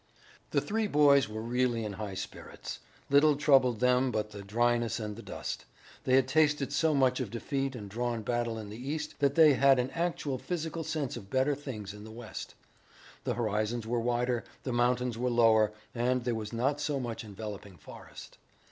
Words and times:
The 0.49 0.61
three 0.61 0.87
boys 0.87 1.29
were 1.29 1.43
really 1.43 1.85
in 1.85 1.93
high 1.93 2.15
spirits. 2.15 2.79
Little 3.11 3.35
troubled 3.35 3.81
them 3.81 4.09
but 4.09 4.31
the 4.31 4.41
dryness 4.41 4.99
and 4.99 5.15
the 5.15 5.21
dust. 5.21 5.65
They 6.05 6.15
had 6.15 6.27
tasted 6.27 6.73
so 6.73 6.95
much 6.95 7.19
of 7.19 7.29
defeat 7.29 7.75
and 7.75 7.87
drawn 7.87 8.23
battle 8.23 8.57
in 8.57 8.71
the 8.71 8.77
east 8.89 9.13
that 9.19 9.35
they 9.35 9.53
had 9.53 9.77
an 9.77 9.91
actual 9.91 10.39
physical 10.39 10.83
sense 10.83 11.17
of 11.17 11.29
better 11.29 11.53
things 11.53 11.93
in 11.93 12.03
the 12.03 12.09
west. 12.09 12.55
The 13.25 13.35
horizons 13.35 13.85
were 13.85 13.99
wider, 14.01 14.43
the 14.63 14.73
mountains 14.73 15.19
were 15.19 15.29
lower, 15.29 15.71
and 15.93 16.23
there 16.23 16.33
was 16.33 16.51
not 16.51 16.81
so 16.81 16.99
much 16.99 17.23
enveloping 17.23 17.77
forest. 17.77 18.39